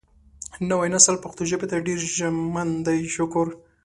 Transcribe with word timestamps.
نوی 0.69 0.87
نسل 0.95 1.15
پښتو 1.23 1.41
ژبې 1.49 1.65
ته 1.71 1.77
ډېر 1.87 1.99
ژمن 2.17 2.69
دی 2.85 2.99
شکر 3.15 3.47